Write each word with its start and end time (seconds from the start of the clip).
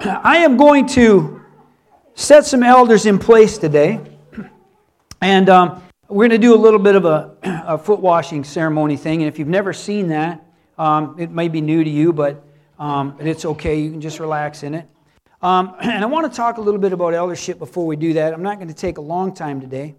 I 0.00 0.38
am 0.38 0.56
going 0.56 0.86
to 0.88 1.42
set 2.14 2.46
some 2.46 2.62
elders 2.62 3.04
in 3.04 3.18
place 3.18 3.58
today. 3.58 4.00
And 5.20 5.48
um, 5.48 5.82
we're 6.08 6.28
going 6.28 6.40
to 6.40 6.46
do 6.46 6.54
a 6.54 6.56
little 6.56 6.78
bit 6.78 6.94
of 6.94 7.04
a, 7.04 7.34
a, 7.42 7.78
foot 7.78 7.98
washing 7.98 8.44
ceremony 8.44 8.96
thing. 8.96 9.22
And 9.22 9.28
if 9.28 9.40
you've 9.40 9.48
never 9.48 9.72
seen 9.72 10.08
that, 10.08 10.44
um, 10.78 11.16
it 11.18 11.32
may 11.32 11.48
be 11.48 11.60
new 11.60 11.82
to 11.82 11.90
you, 11.90 12.12
but 12.12 12.44
um, 12.78 13.16
it's 13.18 13.44
okay. 13.44 13.80
You 13.80 13.90
can 13.90 14.00
just 14.00 14.20
relax 14.20 14.62
in 14.62 14.74
it. 14.74 14.88
Um, 15.42 15.74
and 15.80 16.04
I 16.04 16.06
want 16.06 16.30
to 16.30 16.36
talk 16.36 16.58
a 16.58 16.60
little 16.60 16.80
bit 16.80 16.92
about 16.92 17.12
eldership 17.12 17.58
before 17.58 17.84
we 17.84 17.96
do 17.96 18.12
that. 18.12 18.32
I'm 18.32 18.42
not 18.42 18.58
going 18.58 18.68
to 18.68 18.74
take 18.74 18.98
a 18.98 19.02
long 19.02 19.34
time 19.34 19.60
today. 19.60 19.96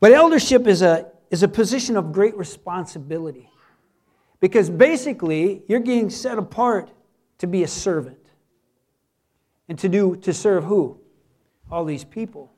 But 0.00 0.10
eldership 0.10 0.66
is 0.66 0.82
a, 0.82 1.06
is 1.30 1.44
a 1.44 1.48
position 1.48 1.96
of 1.96 2.12
great 2.12 2.36
responsibility. 2.36 3.48
Because 4.40 4.68
basically, 4.68 5.62
you're 5.68 5.78
getting 5.78 6.10
set 6.10 6.36
apart 6.36 6.90
to 7.38 7.46
be 7.46 7.62
a 7.62 7.68
servant. 7.68 8.16
And 9.70 9.78
to 9.78 9.88
do 9.88 10.16
to 10.16 10.34
serve 10.34 10.64
who? 10.64 10.98
All 11.70 11.84
these 11.84 12.02
people. 12.02 12.52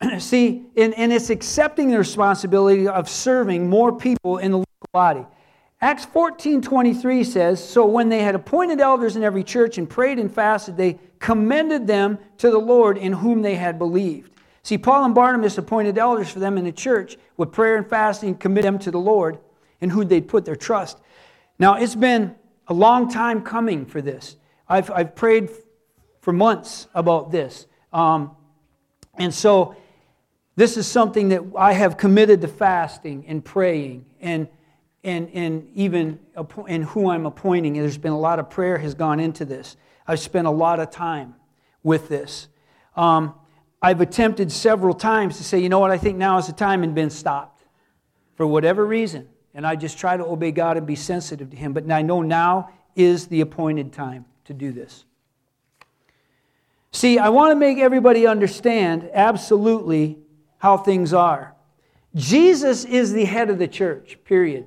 See, 0.18 0.64
and, 0.78 0.94
and 0.94 1.12
it's 1.12 1.28
accepting 1.28 1.90
the 1.90 1.98
responsibility 1.98 2.88
of 2.88 3.06
serving 3.06 3.68
more 3.68 3.94
people 3.94 4.38
in 4.38 4.50
the 4.50 4.58
local 4.58 4.88
body. 4.92 5.26
Acts 5.82 6.06
14 6.06 6.62
23 6.62 7.22
says, 7.22 7.62
So 7.62 7.84
when 7.84 8.08
they 8.08 8.20
had 8.20 8.34
appointed 8.34 8.80
elders 8.80 9.14
in 9.14 9.22
every 9.22 9.44
church 9.44 9.76
and 9.76 9.88
prayed 9.88 10.18
and 10.18 10.34
fasted, 10.34 10.78
they 10.78 10.98
commended 11.18 11.86
them 11.86 12.18
to 12.38 12.50
the 12.50 12.58
Lord 12.58 12.96
in 12.96 13.12
whom 13.12 13.42
they 13.42 13.56
had 13.56 13.78
believed. 13.78 14.32
See, 14.62 14.78
Paul 14.78 15.04
and 15.04 15.14
Barnabas 15.14 15.58
appointed 15.58 15.98
elders 15.98 16.30
for 16.30 16.38
them 16.38 16.56
in 16.56 16.64
the 16.64 16.72
church 16.72 17.18
with 17.36 17.52
prayer 17.52 17.76
and 17.76 17.86
fasting, 17.86 18.36
commit 18.36 18.62
them 18.62 18.78
to 18.78 18.90
the 18.90 18.98
Lord 18.98 19.38
in 19.82 19.90
whom 19.90 20.08
they'd 20.08 20.26
put 20.26 20.46
their 20.46 20.56
trust. 20.56 20.98
Now, 21.58 21.74
it's 21.74 21.94
been 21.94 22.36
a 22.68 22.74
long 22.74 23.10
time 23.10 23.42
coming 23.42 23.84
for 23.84 24.00
this. 24.00 24.36
I've, 24.72 24.90
I've 24.90 25.14
prayed 25.14 25.50
for 26.22 26.32
months 26.32 26.86
about 26.94 27.30
this. 27.30 27.66
Um, 27.92 28.34
and 29.18 29.34
so, 29.34 29.76
this 30.56 30.78
is 30.78 30.86
something 30.86 31.28
that 31.28 31.42
I 31.56 31.74
have 31.74 31.98
committed 31.98 32.40
to 32.40 32.48
fasting 32.48 33.26
and 33.26 33.44
praying 33.44 34.06
and, 34.20 34.48
and, 35.04 35.28
and 35.34 35.68
even 35.74 36.18
in 36.66 36.82
who 36.82 37.10
I'm 37.10 37.26
appointing. 37.26 37.74
There's 37.74 37.98
been 37.98 38.12
a 38.12 38.18
lot 38.18 38.38
of 38.38 38.48
prayer 38.48 38.78
has 38.78 38.94
gone 38.94 39.20
into 39.20 39.44
this. 39.44 39.76
I've 40.06 40.20
spent 40.20 40.46
a 40.46 40.50
lot 40.50 40.80
of 40.80 40.90
time 40.90 41.34
with 41.82 42.08
this. 42.08 42.48
Um, 42.96 43.34
I've 43.82 44.00
attempted 44.00 44.50
several 44.50 44.94
times 44.94 45.36
to 45.36 45.44
say, 45.44 45.58
you 45.58 45.68
know 45.68 45.80
what, 45.80 45.90
I 45.90 45.98
think 45.98 46.16
now 46.16 46.38
is 46.38 46.46
the 46.46 46.52
time 46.54 46.82
and 46.82 46.94
been 46.94 47.10
stopped 47.10 47.62
for 48.36 48.46
whatever 48.46 48.86
reason. 48.86 49.28
And 49.54 49.66
I 49.66 49.76
just 49.76 49.98
try 49.98 50.16
to 50.16 50.24
obey 50.24 50.50
God 50.50 50.78
and 50.78 50.86
be 50.86 50.96
sensitive 50.96 51.50
to 51.50 51.56
Him. 51.56 51.74
But 51.74 51.90
I 51.90 52.00
know 52.00 52.22
now 52.22 52.70
is 52.96 53.26
the 53.26 53.42
appointed 53.42 53.92
time 53.92 54.24
to 54.44 54.54
do 54.54 54.72
this. 54.72 55.04
See, 56.92 57.18
I 57.18 57.30
want 57.30 57.50
to 57.52 57.56
make 57.56 57.78
everybody 57.78 58.26
understand 58.26 59.08
absolutely 59.14 60.18
how 60.58 60.76
things 60.76 61.14
are. 61.14 61.54
Jesus 62.14 62.84
is 62.84 63.12
the 63.12 63.24
head 63.24 63.48
of 63.48 63.58
the 63.58 63.66
church, 63.66 64.18
period. 64.24 64.66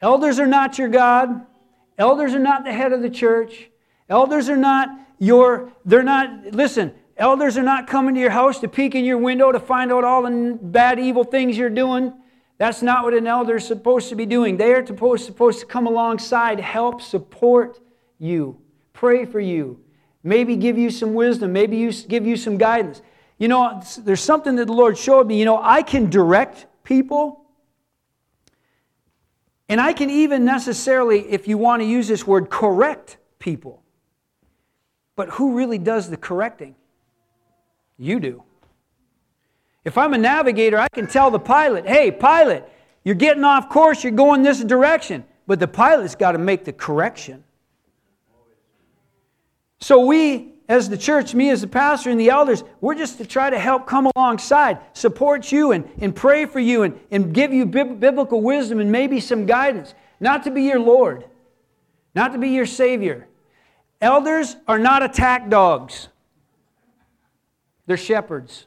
Elders 0.00 0.38
are 0.38 0.46
not 0.46 0.78
your 0.78 0.88
God. 0.88 1.46
Elders 1.98 2.32
are 2.34 2.38
not 2.38 2.64
the 2.64 2.72
head 2.72 2.92
of 2.92 3.02
the 3.02 3.10
church. 3.10 3.68
Elders 4.08 4.48
are 4.48 4.56
not 4.56 4.88
your, 5.18 5.72
they're 5.84 6.02
not, 6.02 6.46
listen, 6.52 6.94
elders 7.16 7.58
are 7.58 7.62
not 7.62 7.86
coming 7.86 8.14
to 8.14 8.20
your 8.20 8.30
house 8.30 8.60
to 8.60 8.68
peek 8.68 8.94
in 8.94 9.04
your 9.04 9.18
window 9.18 9.52
to 9.52 9.60
find 9.60 9.92
out 9.92 10.04
all 10.04 10.22
the 10.22 10.58
bad, 10.62 10.98
evil 10.98 11.24
things 11.24 11.58
you're 11.58 11.68
doing. 11.68 12.14
That's 12.56 12.80
not 12.80 13.04
what 13.04 13.14
an 13.14 13.26
elder 13.26 13.56
is 13.56 13.66
supposed 13.66 14.08
to 14.08 14.14
be 14.14 14.24
doing. 14.24 14.56
They 14.56 14.72
are 14.72 14.86
supposed, 14.86 15.26
supposed 15.26 15.60
to 15.60 15.66
come 15.66 15.86
alongside, 15.86 16.58
help, 16.60 17.02
support 17.02 17.78
you, 18.18 18.58
pray 18.92 19.24
for 19.24 19.40
you, 19.40 19.80
maybe 20.22 20.56
give 20.56 20.76
you 20.76 20.90
some 20.90 21.14
wisdom, 21.14 21.52
maybe 21.52 21.76
you, 21.76 21.92
give 21.92 22.26
you 22.26 22.36
some 22.36 22.58
guidance. 22.58 23.02
You 23.38 23.48
know, 23.48 23.82
there's 23.98 24.20
something 24.20 24.56
that 24.56 24.66
the 24.66 24.72
Lord 24.72 24.98
showed 24.98 25.26
me. 25.26 25.38
You 25.38 25.44
know, 25.44 25.60
I 25.62 25.82
can 25.82 26.10
direct 26.10 26.66
people, 26.82 27.44
and 29.68 29.80
I 29.80 29.92
can 29.92 30.10
even 30.10 30.44
necessarily, 30.44 31.20
if 31.30 31.46
you 31.46 31.58
want 31.58 31.82
to 31.82 31.86
use 31.86 32.08
this 32.08 32.26
word, 32.26 32.50
correct 32.50 33.18
people. 33.38 33.82
But 35.14 35.30
who 35.30 35.56
really 35.56 35.78
does 35.78 36.10
the 36.10 36.16
correcting? 36.16 36.74
You 37.98 38.20
do. 38.20 38.42
If 39.84 39.98
I'm 39.98 40.14
a 40.14 40.18
navigator, 40.18 40.78
I 40.78 40.88
can 40.88 41.06
tell 41.06 41.30
the 41.30 41.38
pilot, 41.38 41.86
hey, 41.86 42.10
pilot, 42.10 42.70
you're 43.04 43.14
getting 43.14 43.44
off 43.44 43.68
course, 43.68 44.04
you're 44.04 44.12
going 44.12 44.42
this 44.42 44.62
direction. 44.62 45.24
But 45.46 45.60
the 45.60 45.68
pilot's 45.68 46.14
got 46.14 46.32
to 46.32 46.38
make 46.38 46.64
the 46.64 46.72
correction. 46.72 47.42
So 49.80 50.04
we, 50.04 50.54
as 50.68 50.88
the 50.88 50.98
church, 50.98 51.34
me 51.34 51.50
as 51.50 51.60
the 51.60 51.66
pastor 51.66 52.10
and 52.10 52.18
the 52.18 52.30
elders, 52.30 52.64
we're 52.80 52.94
just 52.94 53.18
to 53.18 53.26
try 53.26 53.48
to 53.48 53.58
help 53.58 53.86
come 53.86 54.10
alongside, 54.14 54.78
support 54.92 55.50
you 55.52 55.72
and, 55.72 55.88
and 56.00 56.14
pray 56.14 56.46
for 56.46 56.60
you 56.60 56.82
and, 56.82 56.98
and 57.10 57.32
give 57.32 57.52
you 57.52 57.64
biblical 57.64 58.40
wisdom 58.40 58.80
and 58.80 58.90
maybe 58.90 59.20
some 59.20 59.46
guidance. 59.46 59.94
Not 60.20 60.44
to 60.44 60.50
be 60.50 60.62
your 60.62 60.80
Lord, 60.80 61.24
not 62.14 62.32
to 62.32 62.38
be 62.38 62.50
your 62.50 62.66
Savior. 62.66 63.28
Elders 64.00 64.56
are 64.66 64.78
not 64.78 65.02
attack 65.02 65.48
dogs. 65.48 66.08
They're 67.86 67.96
shepherds. 67.96 68.66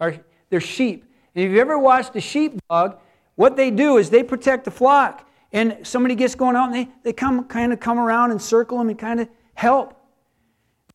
or 0.00 0.16
They're 0.50 0.60
sheep. 0.60 1.04
And 1.34 1.44
if 1.44 1.50
you've 1.50 1.60
ever 1.60 1.78
watched 1.78 2.16
a 2.16 2.20
sheepdog, 2.20 2.96
what 3.34 3.56
they 3.56 3.70
do 3.70 3.98
is 3.98 4.10
they 4.10 4.22
protect 4.22 4.64
the 4.64 4.70
flock. 4.70 5.28
And 5.52 5.78
somebody 5.82 6.14
gets 6.14 6.34
going 6.34 6.56
out 6.56 6.66
and 6.66 6.74
they, 6.74 6.88
they 7.02 7.12
come 7.12 7.44
kind 7.44 7.72
of 7.72 7.80
come 7.80 7.98
around 7.98 8.32
and 8.32 8.40
circle 8.40 8.78
them 8.78 8.88
and 8.88 8.98
kind 8.98 9.20
of 9.20 9.28
help. 9.54 9.97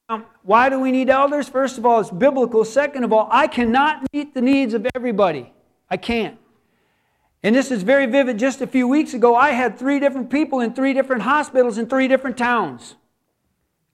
Um, 0.09 0.25
why 0.41 0.69
do 0.69 0.79
we 0.79 0.91
need 0.91 1.09
elders? 1.09 1.47
First 1.47 1.77
of 1.77 1.85
all, 1.85 2.01
it's 2.01 2.11
biblical. 2.11 2.65
Second 2.65 3.05
of 3.05 3.13
all, 3.13 3.27
I 3.31 3.47
cannot 3.47 4.05
meet 4.11 4.33
the 4.33 4.41
needs 4.41 4.73
of 4.73 4.85
everybody. 4.95 5.53
I 5.89 5.97
can't. 5.97 6.37
And 7.41 7.55
this 7.55 7.71
is 7.71 7.83
very 7.83 8.05
vivid. 8.05 8.37
Just 8.37 8.61
a 8.61 8.67
few 8.67 8.87
weeks 8.87 9.13
ago, 9.13 9.35
I 9.35 9.51
had 9.51 9.77
three 9.77 9.99
different 9.99 10.29
people 10.29 10.59
in 10.59 10.73
three 10.73 10.93
different 10.93 11.21
hospitals 11.21 11.77
in 11.77 11.87
three 11.87 12.07
different 12.07 12.37
towns. 12.37 12.95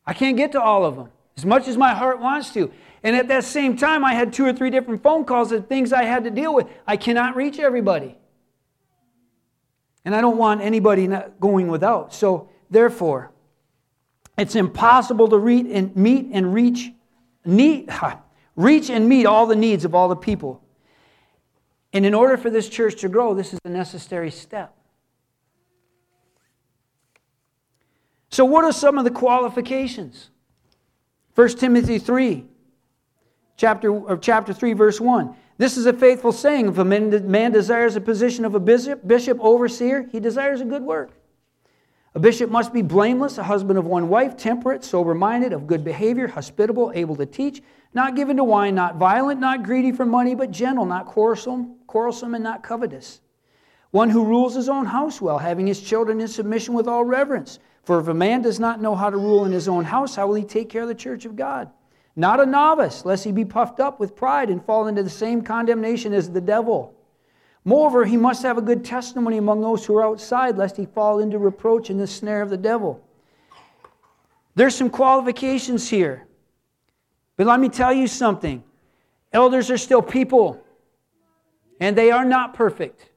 I 0.06 0.14
can't 0.14 0.36
get 0.36 0.52
to 0.54 0.62
all 0.62 0.86
of 0.86 0.96
them 0.96 1.10
as 1.38 1.46
much 1.46 1.68
as 1.68 1.78
my 1.78 1.94
heart 1.94 2.20
wants 2.20 2.52
to. 2.54 2.72
And 3.04 3.16
at 3.16 3.28
that 3.28 3.44
same 3.44 3.78
time, 3.78 4.04
I 4.04 4.14
had 4.14 4.34
two 4.34 4.46
or 4.46 4.54
three 4.54 4.70
different 4.72 5.02
phone 5.04 5.26
calls 5.26 5.52
of 5.52 5.68
things 5.68 5.94
I 5.94 6.04
had 6.04 6.24
to 6.26 6.32
deal 6.32 6.54
with. 6.54 6.68
I 6.88 6.98
cannot 6.98 7.36
reach 7.36 7.60
everybody. 7.60 8.18
And 10.04 10.16
I 10.16 10.22
don't 10.22 10.38
want 10.38 10.62
anybody 10.62 11.08
going 11.40 11.68
without. 11.68 12.14
So, 12.14 12.50
therefore, 12.70 13.32
it's 14.40 14.56
impossible 14.56 15.28
to 15.30 15.38
and 15.38 15.96
meet 15.96 16.30
and 16.32 16.54
reach, 16.54 16.92
need, 17.46 17.90
reach 18.56 18.90
and 18.90 19.08
meet 19.08 19.26
all 19.26 19.46
the 19.46 19.56
needs 19.56 19.86
of 19.86 19.94
all 19.94 20.08
the 20.08 20.16
people. 20.16 20.64
And 21.92 22.06
in 22.06 22.14
order 22.14 22.38
for 22.38 22.50
this 22.50 22.70
church 22.70 23.02
to 23.02 23.10
grow, 23.10 23.34
this 23.34 23.54
is 23.54 23.60
a 23.66 23.70
necessary 23.70 24.32
step. 24.32 24.76
So, 28.30 28.46
what 28.46 28.64
are 28.64 28.72
some 28.72 28.98
of 28.98 29.06
the 29.06 29.12
qualifications? 29.12 30.30
1 31.36 31.50
Timothy 31.58 31.98
3 31.98 32.46
chapter, 33.58 33.92
or 33.92 34.18
chapter 34.18 34.54
3, 34.54 34.74
verse 34.74 35.02
1. 35.02 35.36
This 35.58 35.76
is 35.76 35.86
a 35.86 35.94
faithful 35.94 36.32
saying. 36.32 36.70
If 36.70 36.78
a 36.78 36.86
man 36.86 37.52
desires 37.52 37.96
a 37.96 38.02
position 38.02 38.46
of 38.46 38.56
a 38.56 38.60
bishop, 38.60 39.06
bishop, 39.06 39.38
overseer, 39.42 40.08
he 40.12 40.20
desires 40.20 40.62
a 40.62 40.66
good 40.66 40.84
work. 40.84 41.12
A 42.16 42.20
bishop 42.20 42.50
must 42.50 42.74
be 42.74 42.82
blameless, 42.82 43.38
a 43.38 43.44
husband 43.44 43.78
of 43.78 43.86
one 43.86 44.10
wife, 44.10 44.36
temperate, 44.36 44.84
sober 44.84 45.14
minded, 45.14 45.54
of 45.54 45.68
good 45.68 45.84
behavior, 45.84 46.28
hospitable, 46.28 46.92
able 46.96 47.16
to 47.16 47.26
teach, 47.26 47.62
not 47.94 48.16
given 48.16 48.38
to 48.38 48.44
wine, 48.44 48.76
not 48.76 48.96
violent, 48.96 49.40
not 49.40 49.64
greedy 49.64 49.92
for 49.92 50.06
money, 50.06 50.34
but 50.34 50.50
gentle, 50.50 50.86
not 50.86 51.06
quarrelsome, 51.06 51.76
quarrelsome 51.86 52.34
and 52.34 52.44
not 52.44 52.64
covetous. 52.64 53.22
One 53.92 54.10
who 54.10 54.26
rules 54.26 54.56
his 54.56 54.70
own 54.70 54.86
house 54.86 55.22
well, 55.22 55.40
having 55.40 55.68
his 55.68 55.82
children 55.82 56.20
in 56.22 56.28
submission 56.28 56.74
with 56.74 56.88
all 56.88 57.04
reverence. 57.04 57.60
For 57.84 58.00
if 58.00 58.08
a 58.08 58.14
man 58.14 58.42
does 58.42 58.60
not 58.60 58.82
know 58.82 58.96
how 58.96 59.10
to 59.10 59.18
rule 59.18 59.46
in 59.46 59.52
his 59.52 59.68
own 59.68 59.86
house, 59.86 60.16
how 60.16 60.28
will 60.28 60.36
he 60.36 60.44
take 60.44 60.70
care 60.70 60.84
of 60.84 60.88
the 60.88 60.96
church 60.96 61.26
of 61.26 61.36
God? 61.36 61.72
Not 62.16 62.40
a 62.40 62.46
novice, 62.46 63.06
lest 63.06 63.24
he 63.24 63.32
be 63.32 63.46
puffed 63.46 63.80
up 63.80 64.00
with 64.00 64.16
pride 64.16 64.50
and 64.50 64.64
fall 64.64 64.88
into 64.88 65.02
the 65.04 65.10
same 65.10 65.42
condemnation 65.42 66.14
as 66.14 66.30
the 66.30 66.42
devil. 66.42 66.99
Moreover, 67.70 68.04
he 68.04 68.18
must 68.18 68.42
have 68.42 68.58
a 68.58 68.64
good 68.64 68.84
testimony 68.84 69.38
among 69.38 69.62
those 69.62 69.86
who 69.86 69.96
are 69.96 70.04
outside, 70.04 70.58
lest 70.58 70.76
he 70.76 70.88
fall 70.88 71.20
into 71.20 71.38
reproach 71.38 71.92
in 71.92 72.00
the 72.00 72.08
snare 72.08 72.42
of 72.42 72.50
the 72.50 72.58
devil. 72.58 73.00
There's 74.56 74.74
some 74.74 74.90
qualifications 74.90 75.88
here. 75.88 76.26
But 77.38 77.46
let 77.46 77.60
me 77.60 77.70
tell 77.70 77.94
you 77.94 78.08
something 78.08 78.64
elders 79.32 79.70
are 79.70 79.78
still 79.78 80.02
people, 80.02 80.60
and 81.80 81.96
they 81.96 82.10
are 82.10 82.26
not 82.26 82.56
perfect. 82.56 83.08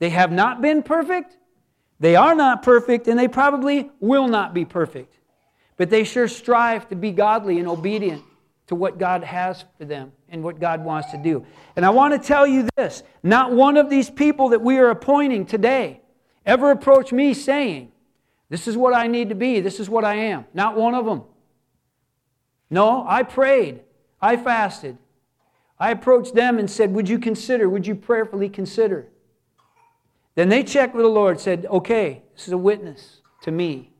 They 0.00 0.10
have 0.10 0.32
not 0.32 0.60
been 0.60 0.82
perfect, 0.82 1.36
they 2.00 2.16
are 2.16 2.34
not 2.34 2.64
perfect, 2.64 3.06
and 3.06 3.16
they 3.16 3.28
probably 3.28 3.92
will 4.00 4.26
not 4.26 4.52
be 4.52 4.64
perfect. 4.64 5.20
But 5.76 5.90
they 5.90 6.02
sure 6.02 6.26
strive 6.26 6.88
to 6.88 6.96
be 6.96 7.12
godly 7.12 7.60
and 7.60 7.68
obedient 7.68 8.24
to 8.66 8.74
what 8.74 8.98
God 8.98 9.22
has 9.22 9.64
for 9.78 9.84
them 9.84 10.10
and 10.28 10.42
what 10.42 10.60
God 10.60 10.84
wants 10.84 11.10
to 11.12 11.18
do. 11.18 11.44
And 11.76 11.84
I 11.84 11.90
want 11.90 12.20
to 12.20 12.26
tell 12.26 12.46
you 12.46 12.68
this 12.76 13.02
not 13.22 13.52
one 13.52 13.76
of 13.76 13.90
these 13.90 14.10
people 14.10 14.50
that 14.50 14.60
we 14.60 14.78
are 14.78 14.90
appointing 14.90 15.46
today 15.46 16.00
ever 16.44 16.70
approached 16.70 17.12
me 17.12 17.34
saying, 17.34 17.92
This 18.48 18.68
is 18.68 18.76
what 18.76 18.94
I 18.94 19.06
need 19.06 19.28
to 19.28 19.34
be. 19.34 19.60
This 19.60 19.80
is 19.80 19.88
what 19.88 20.04
I 20.04 20.14
am. 20.14 20.46
Not 20.54 20.76
one 20.76 20.94
of 20.94 21.04
them. 21.04 21.22
No, 22.70 23.04
I 23.06 23.22
prayed. 23.22 23.82
I 24.20 24.36
fasted. 24.36 24.98
I 25.78 25.90
approached 25.90 26.34
them 26.34 26.58
and 26.58 26.70
said, 26.70 26.92
Would 26.92 27.08
you 27.08 27.18
consider? 27.18 27.68
Would 27.68 27.86
you 27.86 27.94
prayerfully 27.94 28.48
consider? 28.48 29.08
Then 30.34 30.48
they 30.48 30.62
checked 30.64 30.94
with 30.94 31.04
the 31.04 31.10
Lord, 31.10 31.40
said, 31.40 31.66
Okay, 31.66 32.22
this 32.34 32.46
is 32.46 32.52
a 32.52 32.58
witness 32.58 33.20
to 33.42 33.50
me. 33.50 33.92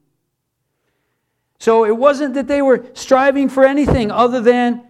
So 1.59 1.85
it 1.85 1.97
wasn't 1.97 2.35
that 2.35 2.49
they 2.49 2.61
were 2.61 2.85
striving 2.93 3.49
for 3.49 3.65
anything 3.65 4.11
other 4.11 4.41
than 4.41 4.86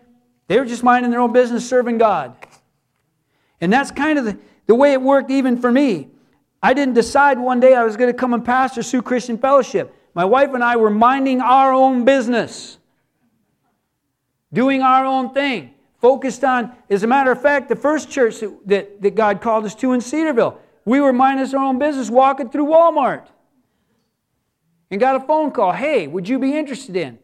they 0.48 0.58
were 0.58 0.66
just 0.66 0.82
minding 0.82 1.10
their 1.10 1.20
own 1.20 1.32
business, 1.32 1.69
serving 1.69 1.98
God. 1.98 2.37
And 3.60 3.72
that's 3.72 3.90
kind 3.90 4.19
of 4.19 4.25
the, 4.25 4.38
the 4.66 4.75
way 4.75 4.93
it 4.93 5.00
worked 5.00 5.31
even 5.31 5.56
for 5.56 5.72
me. 5.72 6.08
I 6.62 6.75
didn't 6.75 6.94
decide 6.94 7.38
one 7.38 7.60
day 7.60 7.75
I 7.75 7.84
was 7.84 7.96
going 7.96 8.12
to 8.12 8.19
come 8.19 8.34
and 8.34 8.44
pastor 8.44 8.82
Sioux 8.82 9.02
Christian 9.02 9.38
Fellowship. 9.38 9.94
My 10.14 10.25
wife 10.25 10.54
and 10.54 10.64
I 10.64 10.76
were 10.76 10.90
minding 10.90 11.40
our 11.40 11.72
own 11.72 12.04
business, 12.04 12.78
doing 14.52 14.82
our 14.82 15.04
own 15.04 15.34
thing, 15.34 15.75
focused 16.00 16.43
on, 16.43 16.72
as 16.88 17.02
a 17.02 17.06
matter 17.06 17.31
of 17.31 17.43
fact, 17.43 17.69
the 17.69 17.76
first 17.76 18.10
church 18.10 18.40
that, 18.40 18.66
that, 18.66 19.02
that 19.02 19.14
God 19.14 19.40
called 19.40 19.64
us 19.64 19.75
to 19.76 19.93
in 19.93 20.00
Cedarville. 20.00 20.58
We 20.84 21.00
were 21.00 21.12
minding 21.12 21.54
our 21.54 21.64
own 21.64 21.78
business, 21.78 22.08
walking 22.08 22.48
through 22.48 22.66
Walmart, 22.66 23.26
and 24.90 25.00
got 25.00 25.16
a 25.16 25.20
phone 25.20 25.50
call. 25.50 25.72
Hey, 25.72 26.06
would 26.06 26.28
you 26.28 26.38
be 26.38 26.56
interested 26.56 26.96
in? 26.96 27.19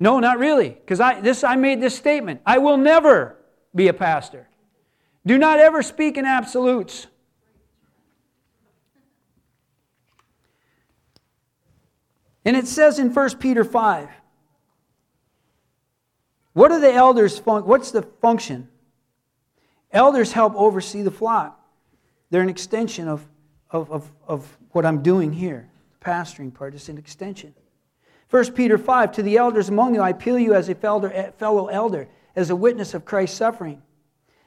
No, 0.00 0.18
not 0.18 0.38
really, 0.38 0.70
because 0.70 1.00
I, 1.00 1.20
this, 1.20 1.44
I 1.44 1.56
made 1.56 1.80
this 1.80 1.94
statement 1.96 2.40
I 2.44 2.58
will 2.58 2.76
never 2.76 3.36
be 3.74 3.88
a 3.88 3.92
pastor. 3.92 4.48
Do 5.24 5.38
not 5.38 5.58
ever 5.58 5.82
speak 5.82 6.16
in 6.16 6.24
absolutes. 6.24 7.06
And 12.44 12.56
it 12.56 12.66
says 12.66 12.98
in 12.98 13.12
1 13.12 13.36
Peter 13.36 13.62
5, 13.62 14.08
what 16.54 16.72
are 16.72 16.80
the 16.80 16.92
elders' 16.92 17.38
fun- 17.38 17.66
what's 17.66 17.90
the 17.90 18.02
function? 18.02 18.68
Elders 19.92 20.32
help 20.32 20.54
oversee 20.56 21.02
the 21.02 21.10
flock. 21.10 21.60
They're 22.30 22.42
an 22.42 22.48
extension 22.48 23.06
of, 23.06 23.28
of, 23.70 23.90
of, 23.90 24.10
of 24.26 24.58
what 24.72 24.86
I'm 24.86 25.02
doing 25.02 25.32
here. 25.32 25.68
The 26.00 26.04
pastoring 26.04 26.52
part 26.52 26.74
is 26.74 26.88
an 26.88 26.98
extension. 26.98 27.54
1 28.30 28.52
Peter 28.52 28.76
5, 28.76 29.12
to 29.12 29.22
the 29.22 29.36
elders 29.36 29.68
among 29.68 29.94
you, 29.94 30.02
I 30.02 30.10
appeal 30.10 30.38
you 30.38 30.54
as 30.54 30.68
a 30.68 30.72
eh, 30.72 31.30
fellow 31.38 31.68
elder, 31.68 32.08
as 32.36 32.50
a 32.50 32.56
witness 32.56 32.92
of 32.94 33.04
Christ's 33.04 33.38
suffering, 33.38 33.82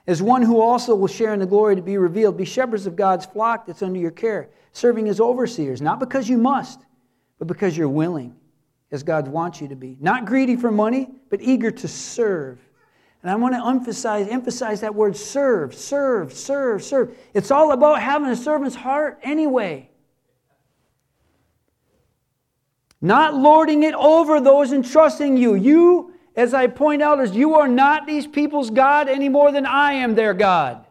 as 0.05 0.21
one 0.21 0.43
who 0.43 0.61
also 0.61 0.95
will 0.95 1.07
share 1.07 1.33
in 1.33 1.39
the 1.39 1.45
glory 1.45 1.75
to 1.75 1.81
be 1.81 1.97
revealed. 1.97 2.37
Be 2.37 2.45
shepherds 2.45 2.85
of 2.85 2.95
God's 2.95 3.25
flock 3.25 3.65
that's 3.65 3.81
under 3.81 3.99
your 3.99 4.11
care, 4.11 4.49
serving 4.71 5.07
as 5.07 5.19
overseers, 5.19 5.81
not 5.81 5.99
because 5.99 6.29
you 6.29 6.37
must 6.37 6.79
but 7.41 7.47
because 7.47 7.75
you're 7.75 7.89
willing, 7.89 8.35
as 8.91 9.01
God 9.01 9.27
wants 9.27 9.61
you 9.61 9.67
to 9.69 9.75
be. 9.75 9.97
Not 9.99 10.25
greedy 10.25 10.55
for 10.55 10.69
money, 10.69 11.09
but 11.31 11.41
eager 11.41 11.71
to 11.71 11.87
serve. 11.87 12.59
And 13.23 13.31
I 13.31 13.35
want 13.35 13.55
to 13.55 13.65
emphasize, 13.65 14.27
emphasize 14.27 14.81
that 14.81 14.93
word 14.93 15.17
serve, 15.17 15.73
serve, 15.73 16.33
serve, 16.33 16.83
serve. 16.83 17.17
It's 17.33 17.49
all 17.49 17.71
about 17.71 17.99
having 17.99 18.29
a 18.29 18.35
servant's 18.35 18.75
heart 18.75 19.19
anyway. 19.23 19.89
Not 23.01 23.33
lording 23.35 23.83
it 23.83 23.95
over 23.95 24.39
those 24.39 24.71
entrusting 24.71 25.35
you. 25.35 25.55
You, 25.55 26.13
as 26.35 26.53
I 26.53 26.67
point 26.67 27.01
out, 27.01 27.19
is 27.19 27.35
you 27.35 27.55
are 27.55 27.67
not 27.67 28.05
these 28.05 28.27
people's 28.27 28.69
God 28.69 29.09
any 29.09 29.27
more 29.27 29.51
than 29.51 29.65
I 29.65 29.93
am 29.93 30.13
their 30.13 30.35
God. 30.35 30.85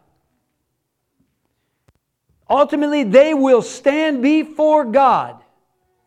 Ultimately, 2.49 3.03
they 3.05 3.33
will 3.33 3.61
stand 3.61 4.21
before 4.21 4.83
God 4.83 5.41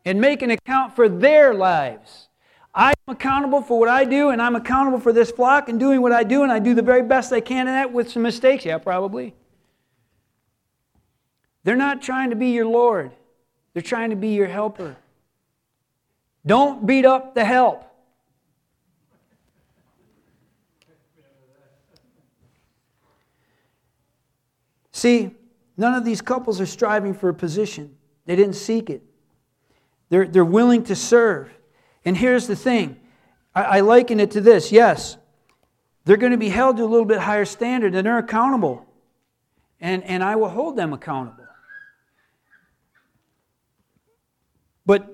and 0.05 0.21
make 0.21 0.43
an 0.43 0.51
account 0.51 0.95
for 0.95 1.09
their 1.09 1.55
lives. 1.55 2.29
I'm 2.75 2.95
accountable 3.09 3.63
for 3.63 3.79
what 3.79 3.89
I 3.89 4.05
do, 4.05 4.29
and 4.29 4.43
I'm 4.43 4.57
accountable 4.57 5.01
for 5.01 5.13
this 5.13 5.31
flock 5.31 5.71
and 5.71 5.81
doing 5.81 6.03
what 6.03 6.13
I 6.13 6.23
do, 6.23 6.43
and 6.43 6.53
I 6.53 6.59
do 6.59 6.75
the 6.75 6.83
very 6.83 7.03
best 7.03 7.33
I 7.33 7.41
can 7.41 7.67
in 7.67 7.73
that 7.73 7.93
with 7.93 8.11
some 8.11 8.23
mistakes. 8.23 8.67
Yeah, 8.67 8.77
probably. 8.77 9.35
They're 11.63 11.77
not 11.77 12.03
trying 12.03 12.29
to 12.29 12.37
be 12.37 12.49
your 12.49 12.67
Lord, 12.67 13.13
they're 13.73 13.83
trying 13.83 14.11
to 14.11 14.17
be 14.17 14.35
your 14.35 14.49
helper. 14.49 14.97
Don't 16.47 16.87
beat 16.87 17.07
up 17.07 17.35
the 17.35 17.45
help. 17.45 17.85
See, 24.93 25.33
none 25.77 25.95
of 25.95 26.05
these 26.05 26.21
couples 26.21 26.61
are 26.61 26.67
striving 26.67 27.15
for 27.15 27.29
a 27.29 27.35
position. 27.35 27.97
They 28.27 28.37
didn't 28.37 28.55
seek 28.55 28.89
it. 28.91 29.03
They're, 30.09 30.27
they're 30.27 30.45
willing 30.45 30.85
to 30.85 30.95
serve. 30.95 31.51
And 32.05 32.17
here's 32.17 32.47
the 32.47 32.57
thing 32.57 33.01
I, 33.55 33.63
I 33.63 33.81
liken 33.81 34.21
it 34.21 34.31
to 34.33 34.41
this 34.41 34.71
yes, 34.71 35.17
they're 36.05 36.17
going 36.17 36.33
to 36.33 36.39
be 36.39 36.51
held 36.51 36.77
to 36.77 36.85
a 36.85 36.87
little 36.87 37.07
bit 37.07 37.19
higher 37.19 37.45
standard 37.45 37.95
and 37.95 38.07
they're 38.07 38.19
accountable. 38.19 38.87
And, 39.81 40.05
and 40.05 40.23
I 40.23 40.37
will 40.37 40.49
hold 40.49 40.77
them 40.77 40.93
accountable. 40.93 41.45
But 44.87 45.14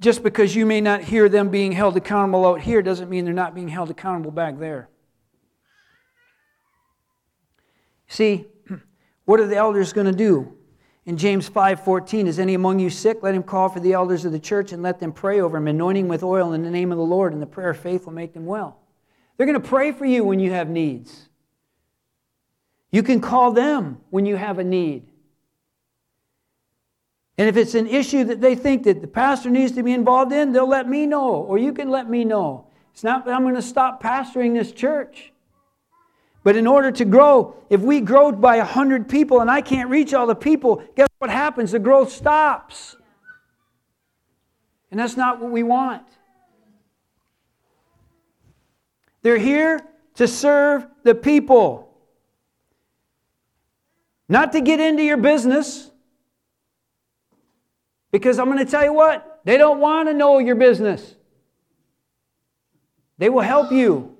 just 0.00 0.22
because 0.22 0.54
you 0.54 0.64
may 0.64 0.80
not 0.80 1.02
hear 1.02 1.28
them 1.28 1.48
being 1.48 1.72
held 1.72 1.96
accountable 1.96 2.46
out 2.46 2.60
here 2.60 2.82
doesn't 2.82 3.10
mean 3.10 3.24
they're 3.24 3.34
not 3.34 3.54
being 3.54 3.68
held 3.68 3.90
accountable 3.90 4.30
back 4.30 4.58
there. 4.58 4.88
See, 8.06 8.46
what 9.24 9.40
are 9.40 9.46
the 9.46 9.56
elders 9.56 9.92
going 9.92 10.06
to 10.06 10.12
do? 10.12 10.54
In 11.04 11.16
James 11.16 11.48
5:14, 11.48 12.26
is 12.26 12.38
any 12.38 12.54
among 12.54 12.78
you 12.78 12.90
sick? 12.90 13.22
Let 13.22 13.34
him 13.34 13.42
call 13.42 13.68
for 13.70 13.80
the 13.80 13.94
elders 13.94 14.24
of 14.24 14.32
the 14.32 14.38
church 14.38 14.72
and 14.72 14.82
let 14.82 15.00
them 15.00 15.12
pray 15.12 15.40
over 15.40 15.56
him, 15.56 15.66
anointing 15.66 16.06
with 16.06 16.22
oil 16.22 16.52
in 16.52 16.62
the 16.62 16.70
name 16.70 16.92
of 16.92 16.98
the 16.98 17.04
Lord, 17.04 17.32
and 17.32 17.40
the 17.40 17.46
prayer 17.46 17.70
of 17.70 17.78
faith 17.78 18.04
will 18.04 18.12
make 18.12 18.34
them 18.34 18.46
well. 18.46 18.78
They're 19.36 19.46
going 19.46 19.60
to 19.60 19.68
pray 19.68 19.92
for 19.92 20.04
you 20.04 20.22
when 20.22 20.38
you 20.38 20.50
have 20.50 20.68
needs. 20.68 21.28
You 22.90 23.02
can 23.02 23.20
call 23.20 23.52
them 23.52 24.00
when 24.10 24.26
you 24.26 24.36
have 24.36 24.58
a 24.58 24.64
need. 24.64 25.07
And 27.38 27.48
if 27.48 27.56
it's 27.56 27.74
an 27.74 27.86
issue 27.86 28.24
that 28.24 28.40
they 28.40 28.56
think 28.56 28.82
that 28.82 29.00
the 29.00 29.06
pastor 29.06 29.48
needs 29.48 29.72
to 29.72 29.84
be 29.84 29.92
involved 29.92 30.32
in, 30.32 30.52
they'll 30.52 30.68
let 30.68 30.88
me 30.88 31.06
know, 31.06 31.34
or 31.34 31.56
you 31.56 31.72
can 31.72 31.88
let 31.88 32.10
me 32.10 32.24
know. 32.24 32.66
It's 32.92 33.04
not 33.04 33.24
that 33.24 33.32
I'm 33.32 33.42
going 33.42 33.54
to 33.54 33.62
stop 33.62 34.02
pastoring 34.02 34.54
this 34.54 34.72
church. 34.72 35.32
But 36.42 36.56
in 36.56 36.66
order 36.66 36.90
to 36.90 37.04
grow, 37.04 37.54
if 37.70 37.80
we 37.80 38.00
grow 38.00 38.32
by 38.32 38.58
100 38.58 39.08
people 39.08 39.40
and 39.40 39.48
I 39.48 39.60
can't 39.60 39.88
reach 39.88 40.14
all 40.14 40.26
the 40.26 40.34
people, 40.34 40.82
guess 40.96 41.08
what 41.18 41.30
happens? 41.30 41.70
The 41.70 41.78
growth 41.78 42.10
stops. 42.10 42.96
And 44.90 44.98
that's 44.98 45.16
not 45.16 45.40
what 45.40 45.52
we 45.52 45.62
want. 45.62 46.02
They're 49.22 49.38
here 49.38 49.80
to 50.14 50.26
serve 50.26 50.86
the 51.04 51.14
people, 51.14 51.94
not 54.28 54.52
to 54.52 54.60
get 54.60 54.80
into 54.80 55.04
your 55.04 55.18
business. 55.18 55.90
Because 58.10 58.38
I'm 58.38 58.46
going 58.46 58.58
to 58.58 58.70
tell 58.70 58.84
you 58.84 58.92
what, 58.92 59.40
they 59.44 59.56
don't 59.56 59.80
want 59.80 60.08
to 60.08 60.14
know 60.14 60.38
your 60.38 60.54
business. 60.54 61.14
They 63.18 63.28
will 63.28 63.42
help 63.42 63.72
you 63.72 64.16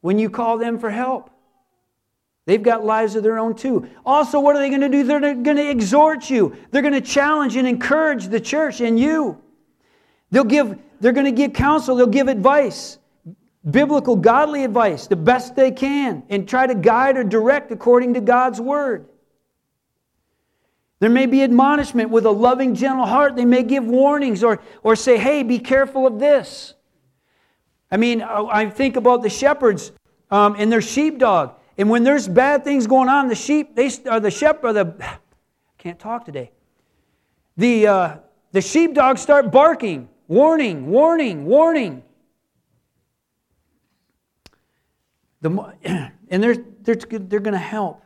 when 0.00 0.18
you 0.18 0.30
call 0.30 0.58
them 0.58 0.78
for 0.78 0.90
help. 0.90 1.30
They've 2.44 2.62
got 2.62 2.84
lives 2.84 3.14
of 3.14 3.22
their 3.22 3.38
own 3.38 3.54
too. 3.54 3.88
Also, 4.04 4.40
what 4.40 4.56
are 4.56 4.58
they 4.58 4.68
going 4.68 4.80
to 4.80 4.88
do? 4.88 5.04
They're 5.04 5.20
going 5.20 5.56
to 5.56 5.70
exhort 5.70 6.28
you. 6.28 6.56
They're 6.70 6.82
going 6.82 6.94
to 6.94 7.00
challenge 7.00 7.56
and 7.56 7.68
encourage 7.68 8.28
the 8.28 8.40
church 8.40 8.80
and 8.80 8.98
you. 8.98 9.40
They'll 10.30 10.44
give, 10.44 10.78
they're 11.00 11.12
going 11.12 11.26
to 11.26 11.32
give 11.32 11.52
counsel, 11.52 11.94
they'll 11.94 12.06
give 12.06 12.28
advice, 12.28 12.98
biblical, 13.70 14.16
godly 14.16 14.64
advice, 14.64 15.06
the 15.06 15.14
best 15.14 15.54
they 15.54 15.70
can, 15.70 16.24
and 16.30 16.48
try 16.48 16.66
to 16.66 16.74
guide 16.74 17.16
or 17.16 17.22
direct 17.22 17.70
according 17.70 18.14
to 18.14 18.20
God's 18.20 18.60
word. 18.60 19.06
There 21.02 21.10
may 21.10 21.26
be 21.26 21.42
admonishment 21.42 22.10
with 22.10 22.26
a 22.26 22.30
loving, 22.30 22.76
gentle 22.76 23.06
heart. 23.06 23.34
They 23.34 23.44
may 23.44 23.64
give 23.64 23.84
warnings 23.84 24.44
or, 24.44 24.62
or 24.84 24.94
say, 24.94 25.18
hey, 25.18 25.42
be 25.42 25.58
careful 25.58 26.06
of 26.06 26.20
this. 26.20 26.74
I 27.90 27.96
mean, 27.96 28.22
I 28.22 28.70
think 28.70 28.94
about 28.94 29.20
the 29.24 29.28
shepherds 29.28 29.90
um, 30.30 30.54
and 30.56 30.70
their 30.70 30.80
sheepdog. 30.80 31.54
And 31.76 31.90
when 31.90 32.04
there's 32.04 32.28
bad 32.28 32.62
things 32.62 32.86
going 32.86 33.08
on, 33.08 33.26
the 33.26 33.34
sheep, 33.34 33.74
they, 33.74 33.90
or 34.08 34.20
the 34.20 34.30
shepherd, 34.30 34.72
the, 34.74 35.18
can't 35.76 35.98
talk 35.98 36.24
today. 36.24 36.52
The, 37.56 37.86
uh, 37.88 38.16
the 38.52 38.60
sheepdogs 38.60 39.20
start 39.20 39.50
barking, 39.50 40.08
warning, 40.28 40.86
warning, 40.86 41.46
warning. 41.46 42.04
The, 45.40 45.50
and 46.28 46.40
they're, 46.40 46.58
they're, 46.82 46.94
they're 46.94 47.40
going 47.40 47.54
to 47.54 47.58
help. 47.58 48.04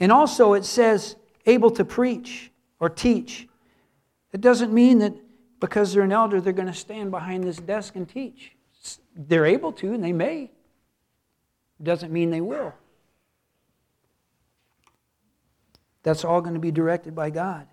And 0.00 0.10
also, 0.10 0.54
it 0.54 0.64
says, 0.64 1.14
able 1.46 1.70
to 1.72 1.84
preach 1.84 2.50
or 2.80 2.88
teach. 2.88 3.48
It 4.32 4.40
doesn't 4.40 4.72
mean 4.72 4.98
that 4.98 5.14
because 5.60 5.92
they're 5.92 6.02
an 6.02 6.12
elder, 6.12 6.40
they're 6.40 6.52
going 6.52 6.66
to 6.66 6.74
stand 6.74 7.10
behind 7.10 7.44
this 7.44 7.58
desk 7.58 7.94
and 7.94 8.08
teach. 8.08 8.52
They're 9.14 9.46
able 9.46 9.72
to, 9.74 9.92
and 9.92 10.02
they 10.02 10.12
may. 10.12 10.44
It 10.44 11.84
Doesn't 11.84 12.12
mean 12.12 12.30
they 12.30 12.40
will. 12.40 12.74
That's 16.02 16.24
all 16.24 16.40
going 16.40 16.54
to 16.54 16.60
be 16.60 16.72
directed 16.72 17.14
by 17.14 17.30
God. 17.30 17.66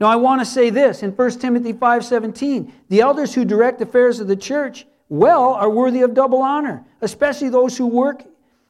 Now 0.00 0.08
I 0.08 0.16
want 0.16 0.40
to 0.40 0.44
say 0.44 0.70
this 0.70 1.04
in 1.04 1.12
1 1.12 1.30
Timothy 1.38 1.72
5:17, 1.72 2.72
the 2.88 3.00
elders 3.00 3.34
who 3.34 3.44
direct 3.44 3.80
affairs 3.80 4.18
of 4.18 4.26
the 4.26 4.34
church 4.34 4.86
well 5.08 5.52
are 5.54 5.70
worthy 5.70 6.02
of 6.02 6.14
double 6.14 6.42
honor, 6.42 6.84
especially 7.00 7.48
those 7.48 7.78
who 7.78 7.86
work 7.86 8.24